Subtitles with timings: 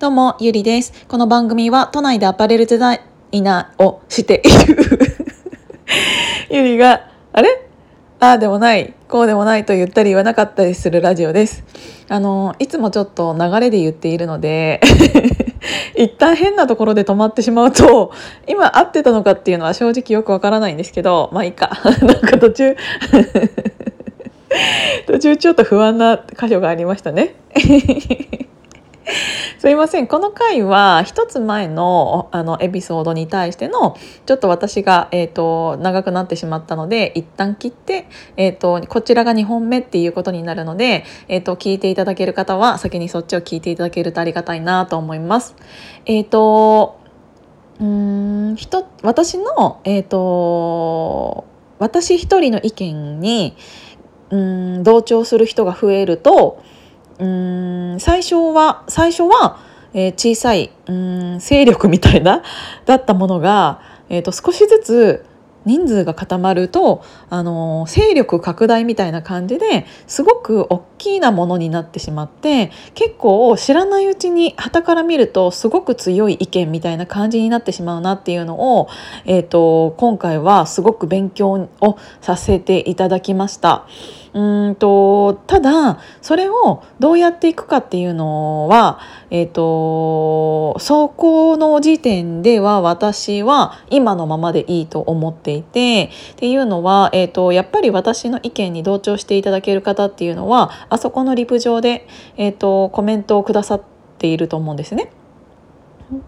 [0.00, 0.94] どうも、ゆりです。
[1.08, 2.94] この番組は都内でアパレルデザ
[3.32, 4.78] イナーをしている
[6.48, 7.68] ゆりが、あれ？
[8.18, 11.64] ああでもない、こうでもないと言ったり言わなかったりするラジオです。
[12.08, 14.80] あの、いつもちょっと流れで言っているので、
[15.94, 18.10] 一旦変なところで止まってしまうと、
[18.46, 21.72] 今合ってたのかっていうのは正直よくわからないんですけど、まあいいか。
[22.00, 22.74] なんか途中
[25.06, 27.34] 途中ちょっと不安な箇所がありましたね。
[29.58, 45.56] すいませんこの回は一つ前のあのエピソードに対してのちょっと私が、えーと、長くなってしまったので一旦切って、えーと、こちらが2本目っていうことになるので、えーと、聞いていただける方は先にそっちを聞いていただけるとありがたいなと思います。
[46.06, 47.00] えー、と
[47.80, 51.46] うん人私の、えー、と
[51.78, 53.56] 私一人の意見に
[54.30, 56.62] うん同調する人が増えると
[57.20, 57.26] う
[57.96, 59.60] ん最初は最初は、
[59.92, 62.42] えー、小さいうん勢力みたいな
[62.86, 65.26] だったものが、えーと、少しずつ
[65.66, 78.88] 人数が固まると、あの勢力拡大みたいな感じですごく大きなものになってしまって結構知らないうちに旗から見るとすごく強い意見みたいな感じになってしまうなっていうのを、
[79.26, 83.84] えーと今回はすごく勉強をさせていただきました。
[84.32, 89.00] うんとただそれをどうやっていくかっていうのは、
[89.30, 103.82] えーと、そこの時点では私は今のままでいいと思っていてっていうのは、えーと、やっぱり私の意見に同調していただける方っていうのはあそこのリプ上で、えーとコメントをくださっ
[104.18, 105.10] ていると思うんですね。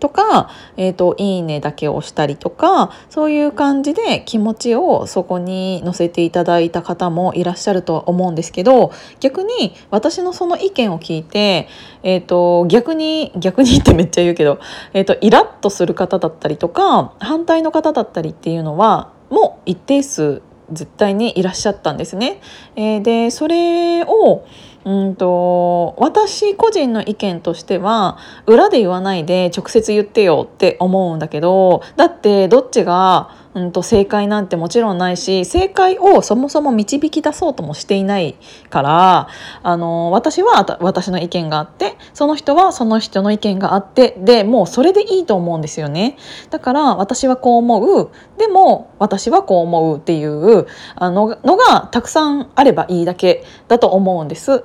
[0.00, 11.68] とか、えーと、いいねだけをしたりとかそういう感じで気持ちをそこに載せていただいた方もいらっしゃるとは思うんですけど逆に私のその意見を聞いて、
[12.02, 14.60] えーと、逆に逆にってめっちゃ言うけど、
[14.92, 22.40] えーと、イラッとする方だったりとか反対の方だったりっていうのはもう一定数絶対にいらっしゃったんですね。
[22.74, 24.44] え、でそれを
[24.86, 38.36] うんと私個人の意見としては裏で言わないで直接言ってよって思うんだけどだってどっちが、うんと、正解なんてもちろんないし正解をそもそも導き出そうともしていない
[38.70, 39.28] から
[39.64, 46.16] あの私は私の意見があってその人はその人の意見があってでもうそれでいいと思うんですよね。
[46.50, 54.62] だから私はこう思うでも私はこう思うっていうあののがたくさんあればいいだけだと思うんです。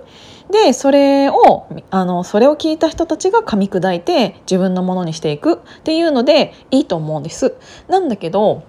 [0.52, 7.56] でそれをあのそれを聞いた人たちが噛み砕いて自分のものにしていくっていうのでいいと思うんです。
[7.88, 8.64] なんだけど、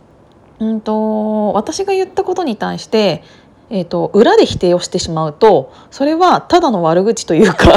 [0.59, 3.23] うんと、私が言ったことに対して、
[3.71, 7.73] えーと、裏で否定をしてしまうとそれはただの悪口というか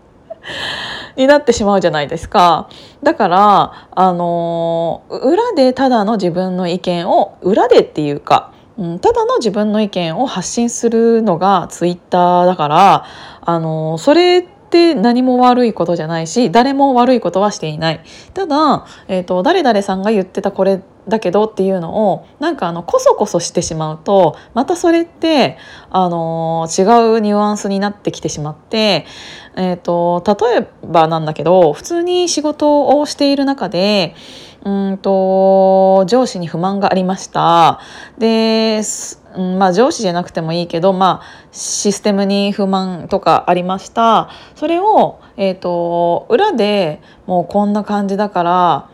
[1.16, 2.68] になってしまうじゃないですか。
[3.02, 13.04] だからあの裏でただの自分の意見を裏でっていうかうん、ただの自分の意見を発信するのがツイッターだから
[13.42, 18.00] あのそれって何も悪いことじゃないし誰も悪いことはしていない。
[18.32, 25.58] ただ、えーと、誰々さんが言ってたこれだけどっていうのをなんかあのこそこそしてしまうとまたそれって
[25.90, 26.82] あの違
[27.16, 29.06] うニュアンスになってきてしまって、
[29.56, 34.14] えーと例えばなんだけど普通に仕事をしている中で
[34.64, 37.80] うんと上司に不満がありました。
[38.18, 38.82] で、
[39.34, 44.28] うんまあ、上司じゃなくてもいいけど、まあ、システムに不満とかありました。
[44.54, 48.90] それを、えーと、裏でもうこんな感じだから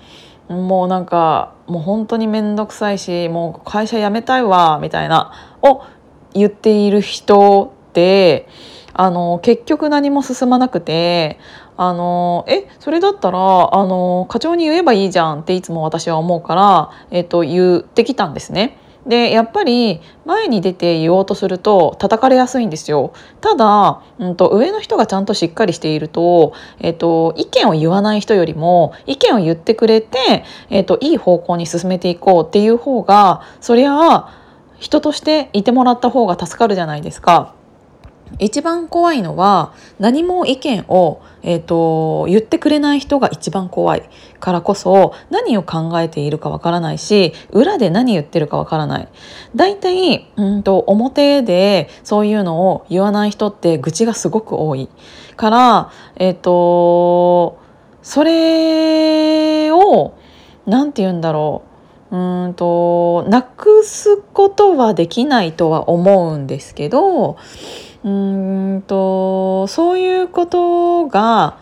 [0.48, 5.82] もうなんかもう本当に面倒くさいしもう会社辞めたいわみたいなを
[6.32, 8.46] 言っている人って
[8.92, 11.38] あの結局何も進まなくて
[11.76, 13.38] あのえそれだったら
[13.74, 18.78] あの課長に言えばいいじゃんっていつも私は思うから、えっと、言ってきたんですね。
[19.06, 34.46] でやっぱり前に出て言おうとすると叩かれやすいんですよただ、うんと、上の人がちゃんとしっかりしていると、えっと、意見を言わない人よりも意見を言ってくれて、えっと、いい方向に進めていこうっていう方がそりゃあ
[34.78, 37.55] 人としていてもらった方が助かるじゃないですか。
[38.38, 44.08] 一番怖いのは何も意見を、えーと、言ってくれない人が一番怖い
[44.40, 49.08] からこそ何を考えているかわからないし裏で何言ってるかわからない。
[49.54, 54.88] だいたいうんと表でそういうのを言わない人って愚痴がすごく多い
[55.36, 57.58] から、え、ー、と
[58.02, 60.14] それを
[60.66, 61.76] 何て言うんだろう
[62.16, 67.36] うんとなくすことはできないとは思うんですけど
[68.06, 68.10] う
[68.76, 71.58] んとそういうことが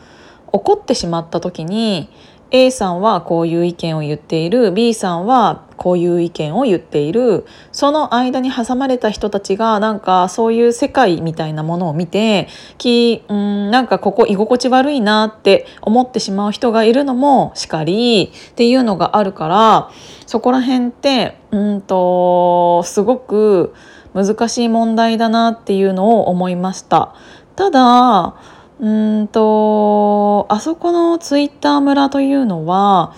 [0.52, 2.10] 怒ってしまった時に
[2.50, 7.46] A さんはこういう意見を言っている B さんはこういう意見を言っている。
[7.72, 12.46] その間に挟まれた人たちがなんかそういう世界みたいなものを見て
[12.78, 19.90] きうんなんかここ居心地悪いなって思ってしまう人がいるのもしかりっていうのがあるから
[20.26, 23.74] そこら辺ってうんとすごく
[24.14, 27.14] 難しい問題だなっていうのを思いました。
[27.56, 28.34] ただ
[28.80, 28.88] う
[29.22, 33.14] んとあそこのツイッター村というのは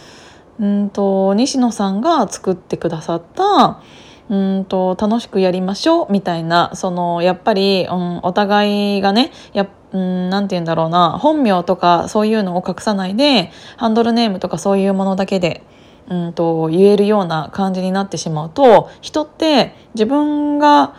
[0.61, 3.81] うんと西野さんが作ってくださった
[4.29, 15.63] うんと楽しくやりましょうみたいなそのやっぱり、うん、お互いがねやうんなんて言うんだろうな本名とかそういうのを隠さないでハンドルネームとかそういうものだけで
[16.09, 20.95] うんと言えるような感じになってしまうと人って自分が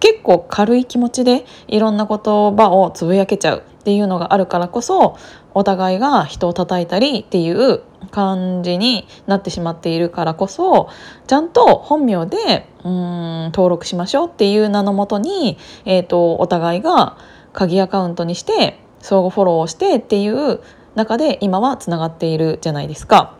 [0.00, 5.16] 結構軽い気持ちでいろんな言葉をつぶやけちゃうっていうのがあるからこそ
[5.54, 10.88] お互いが人を叩いたりっていう感じになってしまっているからこそ
[11.26, 17.18] ちゃんと本名でうん登録しましょうっていう名のもとに、えーと、お互いが
[17.52, 20.60] 鍵アカウントにして相互フォローをしてっていう
[20.94, 23.39] 中で今はつながっているじゃないですか。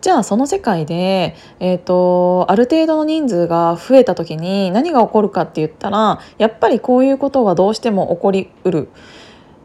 [0.00, 8.88] じゃあその世界で、えーと、ある程度の人数が増えた時に何が起こるかって言ったらやっぱりこういうことはどうしても起こりうる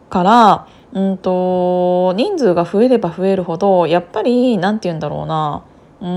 [0.10, 5.64] から、うんと、人数が増えれば増えるほどやっぱり何て言うんだろうな
[6.02, 6.08] うー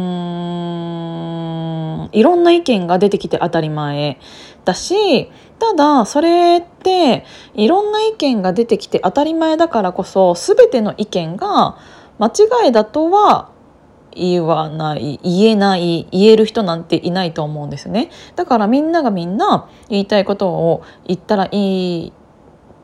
[2.07, 4.19] んいろんな意見が出てきて当たり前
[4.65, 5.29] だし
[5.59, 7.25] ただそれって
[7.55, 11.79] いろんな意見が出てきて当たり前だからこそ全ての意見が
[12.19, 13.51] 間違いだとは
[14.15, 18.11] 言わない言えない言える人なんていないと思うんですね。
[18.37, 22.13] だからみんながみんな言いたいことを言ったらいい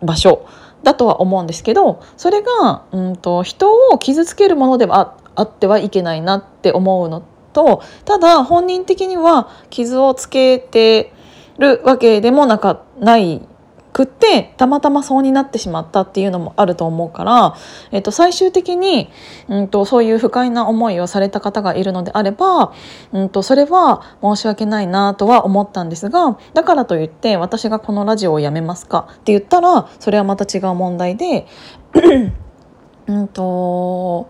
[0.02, 0.46] 場所
[0.82, 7.22] だとは思うんですけどそれが、うんと、人を傷つけるものではあってはいけないなって思うの
[7.52, 11.12] とただ本人的には傷をつけて
[11.58, 13.42] るわけでもなかない
[13.92, 17.56] くってたまたまそうになってしまったっていうのもあると思うから、
[17.90, 19.10] えっと、最終的に、
[19.48, 22.72] うんと、そういう不快な思いをされた方がいるのであれば、
[23.12, 31.46] うんと、それは申し訳ないなとは思ったんですがだからといって私がこのラジオをやめますかって言ったらそれはまた違う問題で
[33.06, 34.28] うんと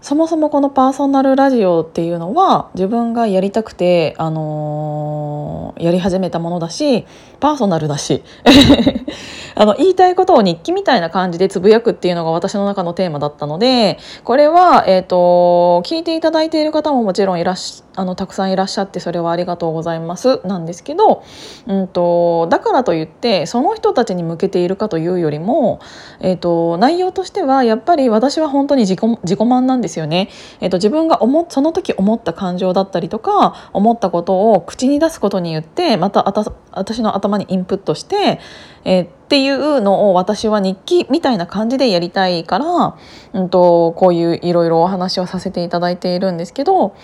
[0.00, 7.04] そもそもこのパーソナルラジオっていうのは自分がやりたくて、あのー、やり始めたものだし
[7.40, 8.22] パーソナルだし
[9.54, 21.24] あの言いたいことを日記みたいな感じでつぶやくっていうのが私の中のテーマだったのでこれは、えーと、聞いていただいている方ももちろんいらっしあのたくさんいらっしゃってそれはありがとうございますなんですけど、
[21.66, 25.80] うんと、だからといってその人たちに向けているかというよりも、
[26.20, 30.30] えーと、内容としてはやっぱり私は本当に自己自己満なんですよね。
[30.60, 36.22] えー、と自分が思その時思った感情だったりとか思ったことを口に出すことによってまた
[36.70, 38.40] 私の頭にインプットして、
[38.84, 42.96] えー、っていうのを私は日記みたいな感じでやりたいから、
[43.34, 46.96] うんと、こういういろいろお話をさせていただいているんですけど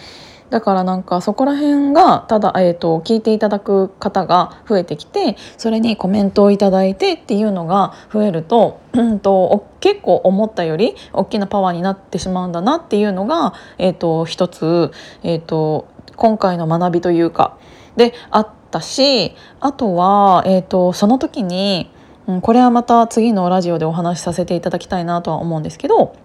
[0.51, 17.59] だからなんかそこら辺がただ、えーと、聞いていただく方が増えてきてそれにコメントをいただいてっていうのが増えると,、うんと、結構思ったより大きなパワーになってしまうんだなっていうのが、えーと、一つ、えー、と今回の学びというか。
[17.97, 21.91] であったしあとは、えー、とその時に、
[22.27, 26.17] うん、これはまた次のラジオでお話しさせていただきたいなとは思うんですけど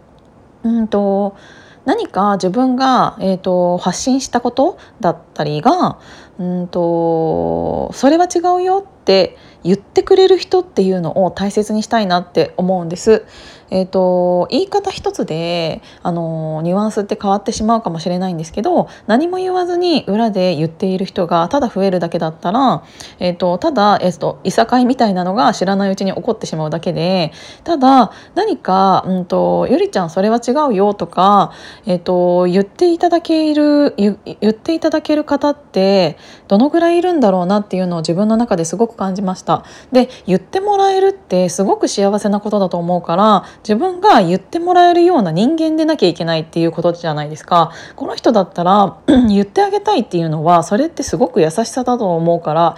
[0.64, 1.38] うんと
[1.86, 6.00] 何か自分が、えーと、発信したことだったりが
[6.40, 13.26] うんとそれは違うよって言ってくれる人っていうのを大切にしたいなって思うんです。
[13.72, 22.84] えーと、言い方一つであのニュアンスって変わってしまうかもしれないんですけど何も言わずに裏で言っている人がただ増えるだけだったら、
[23.20, 27.32] えーと、ただ、えーと、いさかいみたいなのが知らないうちに起こってしまうだけで
[27.64, 31.54] ただ何か、うん、とゆりちゃんそれは違うよとか、
[31.86, 34.18] えー、と言っていただける言
[34.50, 39.49] っていただける方ってどのぐらいいるんだろうなっていうのを自分の中ですごく感じました。
[39.92, 47.72] で言ってもらえるってすごく幸せなことだと思うから自分が言ってもらえるような人間でなきゃいけないっていうことじゃないですか。
[47.96, 52.76] この人だったら 言ってあげたいっていうのはそれってすごく優しさだと思うから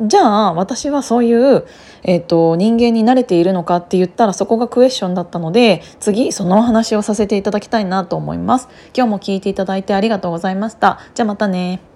[0.00, 1.66] じゃあ私はそういう、
[2.04, 8.68] えーと、人間に慣れているのかって言ったらそこがクエスチョンだったので次そのお話をさせていただきたいなと思います。
[8.96, 11.00] 今日も聞いていただいてありがとうございました。
[11.14, 11.89] じゃあまたね。